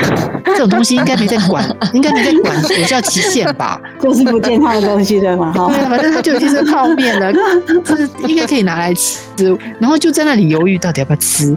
[0.45, 3.81] 这种东西应该没在管，应该没在管有效期限吧？
[4.03, 5.53] 就是不健康的东西对吗？
[5.53, 7.33] 哈，反正它就已经是泡面了，
[7.85, 9.21] 是应该可以拿来吃。
[9.79, 11.57] 然后就在那里犹豫，到底要不要吃？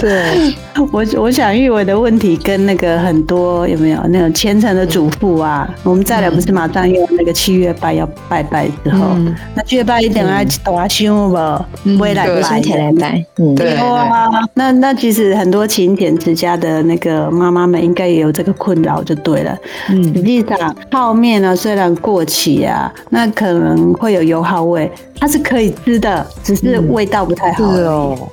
[0.00, 0.54] 对
[0.92, 5.68] 我，我想玉伟的问题跟那个很多有没有那种虔诚的主妇啊？
[5.84, 9.14] 我们再来不是马上用那个七月拜要拜拜之后，
[9.54, 11.64] 那七月拜一定要大香吧？
[11.98, 14.30] 未来不是天来拜，对啊。
[14.54, 19.56] 那那其实很多勤俭持家的那个妈妈们应该也有这个困扰，就对了。
[19.90, 28.28] 嗯，实际上泡面呢，虽然过期啊，那可能会有油耗味，它是可以吃的，只是味道不太好哦。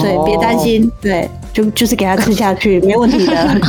[0.00, 0.90] 所以别担心。
[1.00, 3.60] 对，就就是给他吃下去，没问题的。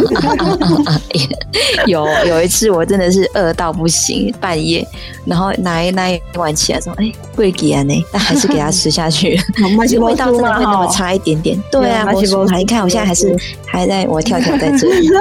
[1.85, 4.85] 有有一次我真的是饿到不行，半夜，
[5.25, 9.39] 然后拿一拿一碗起来说：“哎，贵给啊呢？”但还是给他吃下去，
[9.77, 11.57] 味道真的会那么差一点点。
[11.71, 13.35] 对啊，我你看我现在还是
[13.65, 15.07] 还在我跳跳在这里。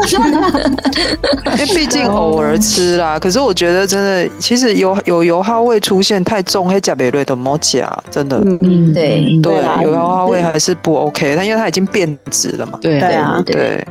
[1.58, 11.34] 因为毕竟偶尔吃啦，可是我觉得真的，其实有有油耗味出现太重，黑甲贝瑞的莫甲真的，嗯，对对，有油耗味还是不 OK。
[11.36, 13.82] 但因为它已经变质了嘛，对对啊，对。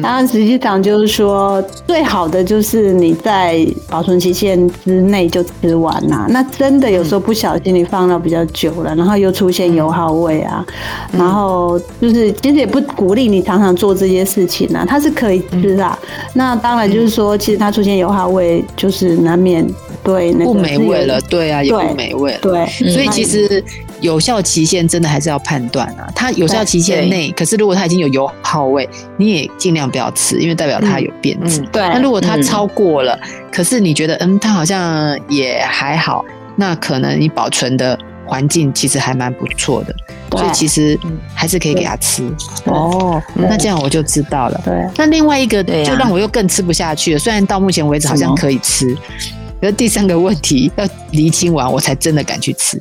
[0.00, 6.28] 当然，实际上就是说，最好的就是你在保存期限之内就吃完啦。
[6.30, 10.64] 那真的有时候不小心你放到比较久了，然后又出现油耗味啊，
[11.10, 14.84] 然后就是其实也不鼓励你常常做这些事情啊。
[14.88, 15.98] 它是可以吃啊，
[16.34, 19.66] 那当然就是说，其实它出现油耗味就是难免
[20.04, 23.64] 对那不美味了，对啊，也不美味，对，所以其实。
[24.00, 31.60] 有效期限真的还是要判断啊，它有效期限内，可是如果它已经有油耗味，你也尽量不要吃，因为代表它有变质。
[31.72, 33.18] 对，那如果它超过了，
[33.50, 36.24] 可是你觉得嗯，它好像也还好，
[36.56, 39.94] 那可能你保存的环境其实还蛮不错的。
[40.30, 40.98] 所以其实
[41.34, 42.22] 还是可以给它吃。
[42.64, 44.60] 哦，那这样我就知道了。
[44.62, 47.18] 对，那另外一个就让我又更吃不下去了。
[47.18, 48.94] 虽然到目前为止好像可以吃，
[49.58, 52.78] 可是第三个问题要厘清完，我才真的敢去吃。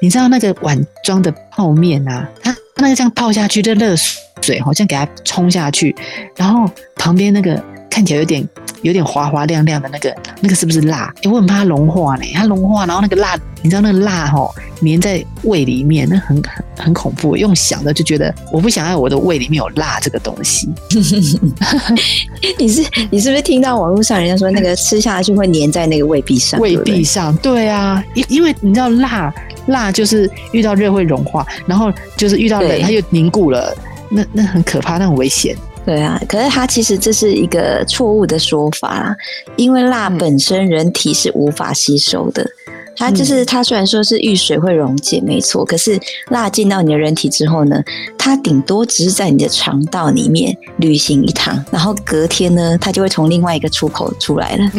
[0.00, 3.94] 你知道那个碗装的泡面啊，它那个这样泡下去的热
[4.42, 5.94] 水，好像给它冲下去，
[6.36, 8.46] 然后旁边那个看起来有点
[8.82, 11.12] 有点滑滑亮亮的那个，那个是不是辣？
[11.22, 14.48] 哎，我很怕它融化呢，它融化，然后那个蜡，你知道那个辣哈
[14.82, 17.36] 粘在胃里面，那很很很恐怖。
[17.36, 20.68] 用想的就觉得我不想要我的胃里面有蜡这个东西。
[22.58, 26.60] 你是你是不是听到网络上人家说那个吃下去会粘在那个胃壁上？
[26.60, 29.32] 胃壁上，对啊，因因为你知道辣。
[29.66, 33.76] 蜡就是遇到热会融化，然后就是遇到冷它又凝固了，
[34.08, 35.56] 那那很可怕，那很危险。
[35.86, 39.16] 对啊，可是它其实这是一个错误的说法，
[39.56, 42.44] 因为辣本身人体是无法吸收的。
[42.96, 47.82] 它就是它，虽然说是遇水会溶解，没错，可是蜡进到你的人体之后呢，
[48.16, 54.70] 它顶多只是在你的肠道里面旅行一趟，然后隔天呢，它就会从另外一个出口出来了。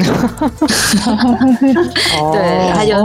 [2.34, 2.95] 对，它就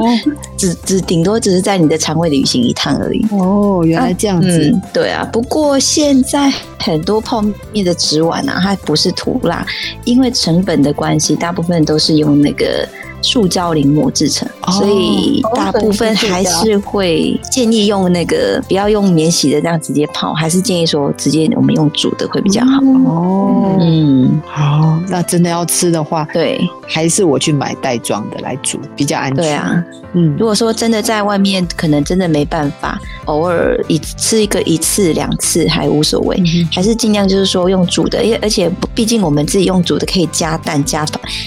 [0.56, 3.24] 只只顶多只是在你的肠胃旅行一趟而已。
[3.30, 4.74] 哦，原来这样子。
[4.92, 9.66] 对啊，不过现在很多泡面的纸碗啊，它不是涂蜡，
[10.04, 12.88] 因为成本的关系，大部分都是用那个。
[13.22, 22.80] 塑胶淋膜制成，所以大部分还是会建议用那个，不要用免洗的这样直接泡，还是建议说直接我们用煮的会比较好。
[23.06, 29.36] 哦，嗯，好，那真的要吃的话，对，还是我去买袋装的来煮比较安全。
[29.36, 41.06] 对啊，嗯，如果说真的在外面，可能真的没办法，偶尔一吃一个一次两次还无所谓，还是尽量就是说用煮的，因为而且毕竟我们自己用煮的可以加蛋加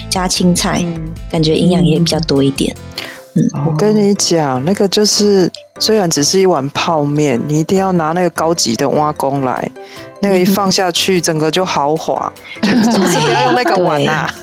[0.10, 0.86] 加青菜，
[1.30, 1.65] 感觉。
[1.66, 2.76] 营养也比较多一点。
[3.38, 9.70] 嗯，我跟你讲，那个就是虽然只是一碗泡面，你一定要拿那个高级的挖工来，
[10.22, 12.32] 那个一放下去，整个就豪华。
[12.62, 14.34] 不要用那个碗啊！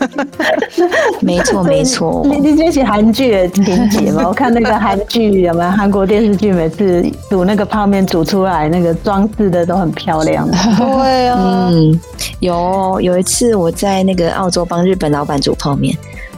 [1.23, 2.21] 没错 没错。
[2.27, 4.25] 你你这是韩剧的情节嘛？
[4.29, 10.47] 我看那个韩剧有没有韩国电视剧，每次煮那个泡面煮出来，那个装饰的都很漂亮。
[10.77, 11.99] 对啊，嗯，
[12.41, 15.97] 有有一次我在那个澳洲帮日本老板煮泡面。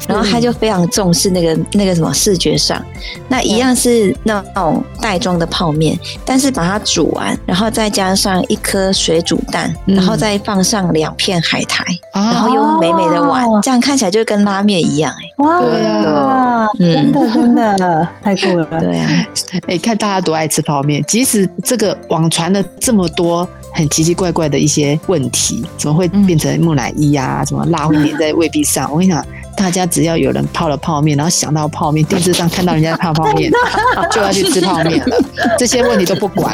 [0.08, 2.82] 然后他就非常重视那个那个什么视觉上，
[3.28, 15.44] 那一样是那种袋装的泡面，但是把它煮完，然后再加上一颗水煮蛋，然后再放上两片海苔，然后用美美的碗，这样看起来就跟拉面一样哎。
[15.44, 18.64] 哇，对啊，真的真的太酷了。
[18.80, 19.26] 对啊，
[19.66, 27.44] 哎，看大家多爱吃泡面，即使这个网传了这么多很奇奇怪怪的一些问题，怎么会变成木乃伊啊？
[27.44, 28.90] 什么蜡会粘在胃壁上？
[28.90, 29.22] 我跟你讲。
[29.56, 33.48] 大家只要有人泡了泡面，然后想到泡面，电视上看到人家泡泡面，
[34.10, 35.16] 就要去吃泡面了。
[35.56, 36.52] 这些问题都不管，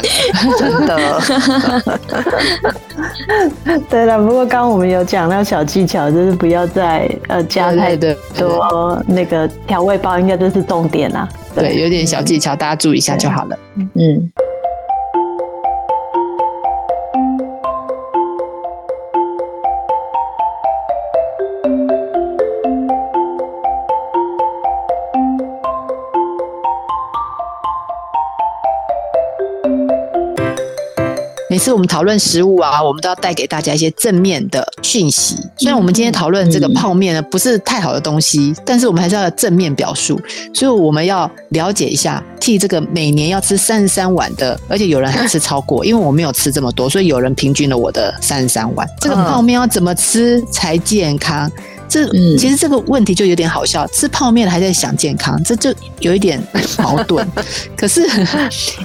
[0.59, 1.19] 真的。
[3.89, 11.27] 对了，不过刚刚我们有讲到小技巧，就是不要再呃加太多那个调味包，应该这是重点啦。
[11.55, 13.57] 对，有点小技巧，大家注意一下就好了。
[13.95, 14.31] 嗯。
[31.51, 35.35] 每次我们讨论食物啊，我们都要带给大家一些正面的讯息。
[35.57, 40.17] 虽然我们今天讨论这个泡面呢，不是太好的东西，但是我们还是要正面表述。
[40.53, 48.87] 所以我们要了解一下，替这个每年要吃三十三碗的，而且有人还吃超过， 因为我没有吃这么多，所以有人平均了我的三十三碗。
[49.01, 51.51] 这个泡面要怎么吃才健康？
[51.91, 56.41] 这其实这个问题就有点好笑，吃泡面还在想健康，这就有一点
[56.77, 57.27] 矛盾。
[57.75, 58.07] 可是，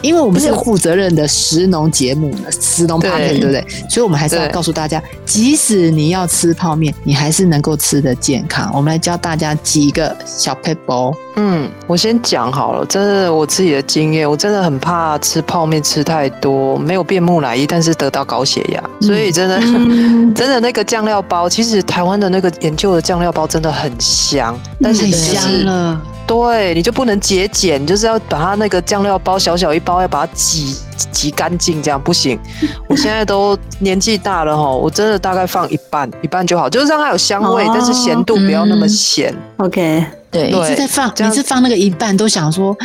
[0.02, 3.64] 因为我们是负责任的食农节目，食农泡面，对不对？
[3.88, 8.68] 所以我们还是要告诉大家，即使你要吃泡面，你还是能够吃的健康。
[8.74, 11.14] 我们来教大家几个小 paper。
[11.36, 19.60] 嗯，我先讲好了，这是我自己的经验，我真的很怕吃泡面吃太多，没有变木乃伊，但是得到高血压，所以真的
[20.34, 26.00] 真的那个酱料包，其实台湾的那个研究的酱料包真的很香，但是香了。
[26.26, 30.76] 对你就不能节俭，就是要把它那个酱料包小小一包，要把它挤
[31.12, 32.36] 挤干净，这样不行。
[32.88, 39.32] 我现在都年纪大了哈，我真的大概放一半，一半就好，就是让它有香味，但是咸度不要那么咸。
[39.58, 40.04] OK，
[40.36, 42.76] 对，每次在放，每次放那个一半，都想说。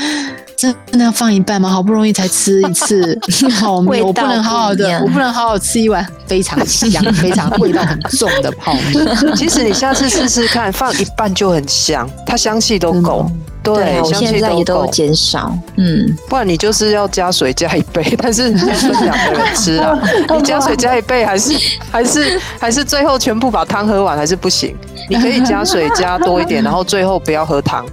[0.58, 1.68] 真的要放一半吗？
[1.68, 3.20] 好不容易才吃一次
[3.60, 9.36] 泡面，我不能好好的，我不能好好吃一碗非常香、 非常味道很重的泡面。
[9.36, 13.25] 其实你下次试试看，放一半就很香，它香气都够。
[13.64, 19.98] 对，我现在也都减少，嗯，不然你就是要加水加一倍，但是分两个人吃啊，
[20.36, 21.54] 你加水加一倍还是
[21.92, 24.76] 还是还是最后全部把汤喝完还是不行，
[25.10, 27.86] 你可以加水加多一点，然后最后不要喝汤。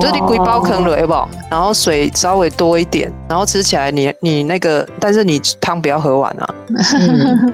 [0.00, 1.28] 就是你龟包坑了，好不好？
[1.50, 6.48] 然后水稍微多一点，然后吃起来你你那个，但是你汤不要喝完啊。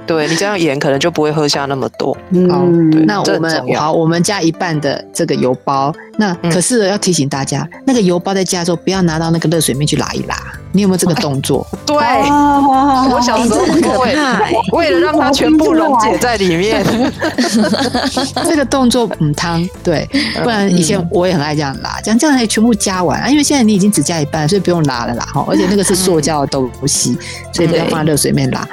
[0.07, 2.15] 对你这样盐可能就不会喝下那么多。
[2.49, 2.63] 好，
[3.07, 5.93] 那我们好，我们加一半的这个油包。
[6.19, 10.37] 那可是要提醒大家，那个油包在加之后不要拿到那个热水面去拉一拉。
[10.75, 11.67] 你有没有这个动作？
[11.85, 13.61] 对，我小时候
[13.99, 14.17] 会，
[14.73, 16.83] 为了让它全部溶解在里面。
[18.45, 20.09] 这个动作嗯汤对，
[20.43, 23.29] 不然以前我也很爱这样拉，这样这样可以全部加完啊。
[23.29, 25.45] 因为现在你已经只加一半，所以不用拉了啦哈。
[25.49, 27.17] 而且那个是塑胶的东西，
[27.53, 28.67] 所以不要放在热水面拉。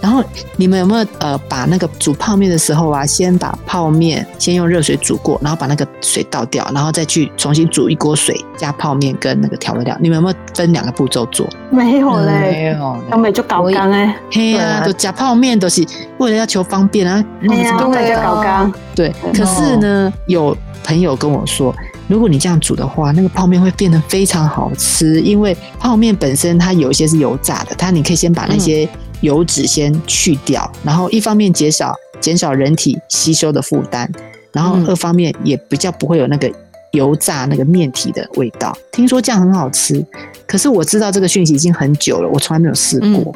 [0.00, 0.22] 然后
[0.56, 9.96] 你们有没有呃把那个煮泡面的时候啊，先把泡面先用热水煮过，然后把那个水倒掉，然后再去重新煮一锅水加泡面跟那个调味料。
[10.00, 11.48] 你们有没有分两个步骤做？
[11.70, 15.86] 没有嘞，没有，东北就搞干哎，嘿呀，都加泡面都是
[16.18, 18.70] 为了要求方便啊，对呀，东北就搞干。
[18.94, 21.74] 对，可是呢，有朋友跟我说，
[22.08, 28.88] 如果你这样煮的话，那个泡面会变得非常好吃，因为泡面本身它有一些是油炸的，它你可以先把那些
[29.20, 34.10] 油脂先去掉，然后一方面减少减少人体吸收的负担，
[34.52, 36.50] 然后二方面也比较不会有那个。
[36.92, 40.04] 油炸那个面体的味道，听说这样很好吃。
[40.46, 43.34] 可是我知道这个讯息已经很久了，我从来没有试过。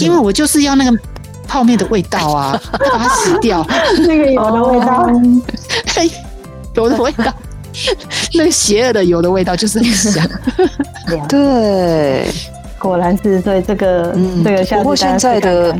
[0.00, 0.96] 因为我就是要那个
[1.48, 3.66] 泡面的味道啊，把它洗掉。
[4.06, 5.10] 那个油的味道，
[6.76, 7.34] 油的味道，
[8.34, 10.28] 那个邪恶的油的味道就是很香。
[11.28, 12.26] 对，
[12.78, 14.14] 果然是对这个
[14.44, 14.64] 这个。
[14.76, 15.76] 不过现在的，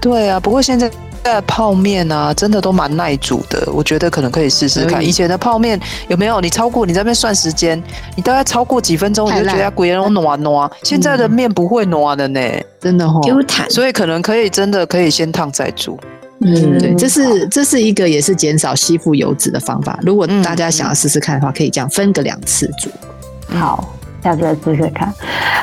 [0.00, 0.90] 对啊，不过现在。
[1.22, 5.04] 的泡面啊，真的都蛮耐煮的，我觉得可能可以试试看。
[5.04, 5.78] 以前的泡面
[6.08, 6.40] 有没有？
[6.40, 7.80] 你超过你在那边算时间，
[8.16, 10.70] 你大概超过几分钟，你就觉得鬼人暖暖。
[10.82, 12.40] 现在的面不会暖的呢，
[12.80, 13.20] 真的哈，
[13.68, 16.00] 所以可能可以真的可以先烫再煮。
[16.40, 19.98] 嗯，对，这是这是一个也是减少吸附油脂的方法。
[20.02, 22.90] 如果大家想要试试看的话，可以这样分个两次煮。
[23.56, 23.94] 好。
[24.22, 25.10] 下次再试试看。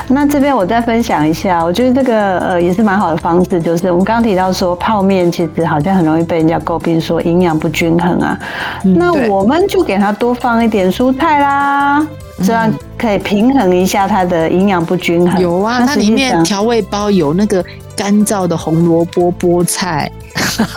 [0.08, 8.36] 那这边我再分享一下，我觉得这个呃也是蛮好的方式，就是我们刚刚提到说泡面其实好像很容易被人家诟病说营养不均衡啊。
[8.82, 12.04] 那我们就给它多放一点蔬菜啦，
[12.42, 12.68] 这样
[12.98, 15.40] 可以平衡一下它的营养不均衡。
[15.40, 17.64] 有啊，它里面调味包有那个
[17.98, 20.10] 干燥的红萝卜、菠菜。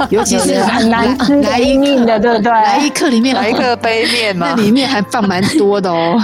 [0.10, 2.52] 尤 其是很难吃、来一面的，对不对？
[2.52, 6.20] 来一克里面来一克杯面嘛，那里面还放蛮多的哦，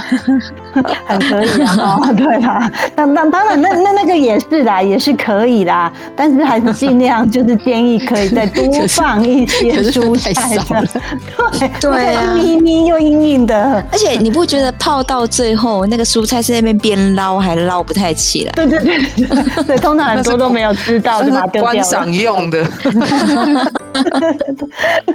[1.05, 1.99] 很可以啊。
[2.17, 5.91] 对啦，那那当然，那那那个也是啦，也是可以啦。
[6.15, 10.87] 但是还是尽量就是建议可以再多 放一些蔬菜的。
[11.57, 18.51] 对对啊，咪咪又硬硬的，而且你不觉得泡到最后那个蔬菜是那边边捞还捞不太起来？
[18.53, 21.71] 对对对，对，通常很多都没有知道，就把它丢掉。
[21.71, 22.65] 观赏用的。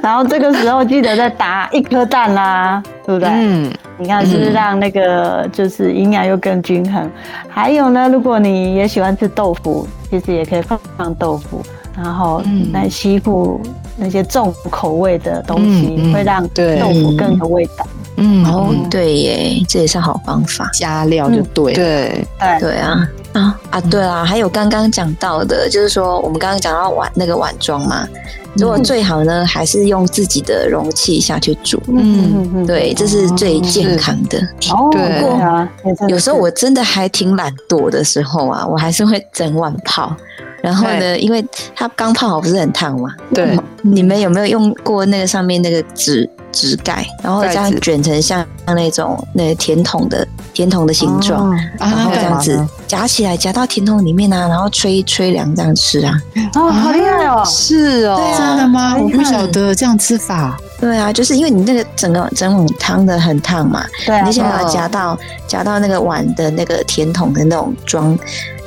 [0.03, 3.29] 然后这个时候记得再打一颗蛋啦，对不对？
[3.33, 3.73] 嗯，
[4.03, 7.09] 你看是不是让那个就是营养又更均衡？
[7.49, 11.63] 还有呢，如果你也喜欢吃豆腐，其实也可以放放豆腐，
[11.97, 12.43] 然后
[12.73, 13.61] 来吸附
[13.97, 17.87] 那些重口味的东西，会让豆腐更有味道。
[18.17, 22.27] 嗯，哦，对耶，这也是好方法，加料就对，对，
[22.59, 23.09] 对啊。
[23.33, 28.07] 啊啊，对啊，还有刚刚讲到的，就是说我们刚刚讲到碗那个碗装嘛，
[28.55, 34.39] 如果最好呢，还是用自己的容器下去煮，嗯，对，这是最健康的。
[34.71, 35.03] 哦，对
[35.41, 35.69] 啊，
[36.09, 40.15] 有时候我真的还挺懒惰的时候啊，我还是会整碗泡。
[40.63, 56.17] 然后呢，因为它刚泡好不是很烫嘛，对，你们有没有用过那个上面那个纸纸盖，然后这样卷成像像那种那甜筒的甜筒的形状，然后这样子夹起来夹到甜筒里面啊，然后吹吹凉这样吃啊？
[56.55, 57.43] 哦，好厉害哦！
[57.45, 58.97] 是哦，真的吗？
[58.97, 60.57] 我不晓得这样吃法。
[60.79, 68.19] 对啊，就是因为你那个整个整碗汤的很烫嘛，对，你先把它夹到夹到那个碗的那个甜筒的那种装。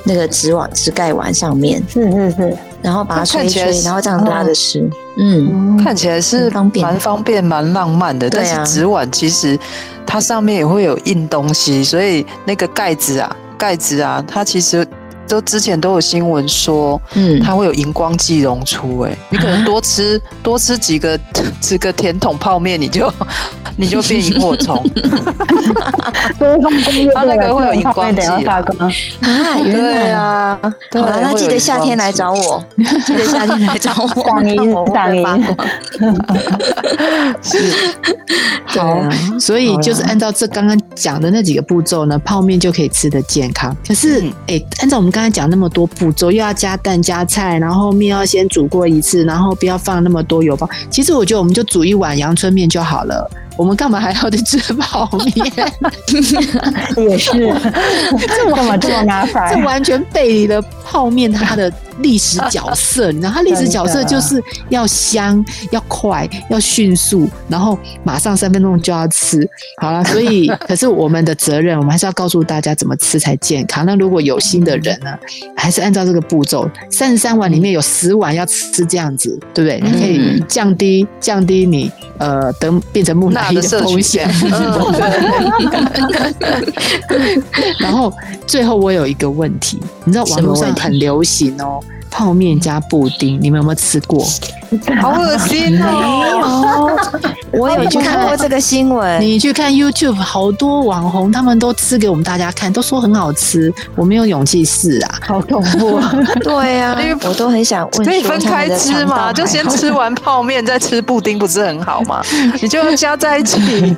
[0.07, 8.29] 那个纸碗纸盖碗上面是是是，然后把它吹吹，然后这样拉着吃，嗯，看起来是方便，蛮方便，蛮浪漫的。
[8.29, 9.57] 但是纸碗其实
[10.05, 14.88] 它上面也会有印东西，所以那个盖子啊，盖子啊，它其实
[15.28, 21.19] 都之前都有新闻说，嗯，它会有荧光剂溶出，哎，你可能多吃多吃几个
[21.61, 23.11] 吃个甜筒泡面，你就
[23.78, 24.84] 你就变萤火虫。
[27.13, 28.61] 它那个会有荧光剂啊，
[29.63, 30.59] 对啊，
[30.93, 32.63] 好了，那记得夏天来找我，
[33.05, 35.26] 记得夏天来找我，嗓音嗓音。
[37.41, 37.73] 是，
[38.65, 38.97] 好，
[39.39, 43.76] 所以就是按照这刚刚讲的那几个步骤呢，泡面就可以吃的健康。
[43.88, 50.70] 可是，哎，按照我们刚才讲那么多步骤，又要加蛋加菜，然后面要先煮过一次，然后不要放那么多油包。
[50.89, 53.32] 其实我觉得我们就煮一碗阳春面就好了。
[53.57, 55.53] 我们干嘛还要去吃泡面？
[57.09, 59.55] 也是，这 干嘛这么麻烦？
[59.55, 63.12] 这完全背离了泡面它的历史角色。
[63.12, 69.48] 你知道，它历史角色就是要香、要快、要迅速，然后马上三分钟就要吃。
[69.82, 73.86] 好了，所以 可是我们的责任，我们还是要告诉大家怎么吃才健康。
[73.86, 75.18] 那如果有心的人呢，
[75.56, 79.80] 还是按照这个步骤，三十三碗里面有十碗要吃这样子，对不对？
[79.80, 84.28] 你可以降低降低你呃得变成木乃伊的风险。
[87.80, 88.12] 然后
[88.46, 91.80] 最后我有一个问题，你知道网络上很流行哦。
[92.16, 94.26] 泡面加布丁，你们有没有吃过？
[95.01, 96.97] 好恶心哦！
[97.51, 99.22] 我有去看过这个新闻。
[99.22, 103.72] 你去看 YouTube，好多网红他们都吃给我们大家看，都说很好吃。
[103.95, 105.99] 我没有勇气试啊，好恐怖！
[106.41, 109.34] 对呀，我都很想问，可以分开吃嘛？
[109.34, 112.22] 就先吃完泡面再吃布丁，不是很好吗？
[112.61, 113.95] 你就加在一起，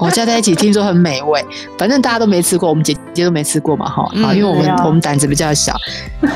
[0.00, 1.44] 我加在一起，听说很美味。
[1.76, 4.02] 反正大家都没吃过，我们姐姐都没吃过嘛，哈。
[4.22, 5.76] 好，因为我们我们胆子比较小。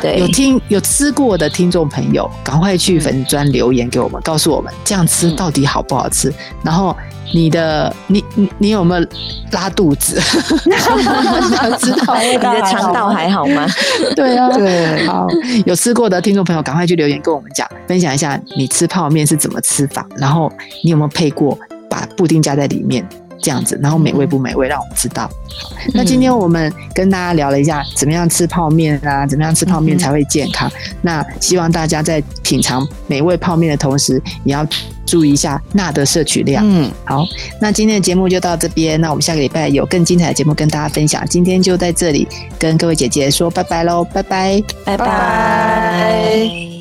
[0.03, 1.14] 对，有听有吃。
[1.15, 6.33] 过的听众朋友，赶快去粉砖留言给我们，告诉我们这样吃到底好不好吃。
[6.63, 6.95] 然后
[7.33, 9.07] 你的你你你有没有
[9.53, 10.21] 拉肚子？
[10.21, 13.67] 想知道你的肠道还好吗？
[14.15, 15.27] 对啊，对，好，
[15.65, 20.53] 有吃过的听众朋友，赶快去留言跟我们讲，分享一下你吃泡面是怎么吃法，然后
[20.83, 21.59] 你有没有配过
[21.89, 23.07] 把布丁加在里面？
[23.45, 25.31] 这样子，然后美味不美味，让我们知道。
[25.93, 29.27] 那今天我们跟大家聊了一下，怎么样吃泡面啊？
[29.27, 30.71] 怎么样吃泡面才会健康？
[31.03, 34.67] 那希望大家在品尝美味泡面的同时，也要
[35.05, 36.65] 注意一下钠的摄取量。
[36.67, 37.23] 嗯，好，
[37.61, 38.99] 那今天的节目就到这边。
[38.99, 41.23] 那我们下个礼拜有更精彩的节目跟大家分享。
[41.29, 42.27] 今天就在这里
[42.59, 46.74] 跟各位姐姐说拜拜喽，拜拜，拜拜。